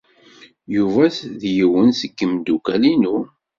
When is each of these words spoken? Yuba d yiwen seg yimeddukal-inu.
Yuba 0.75 1.03
d 1.39 1.41
yiwen 1.55 1.89
seg 1.99 2.13
yimeddukal-inu. 2.19 3.17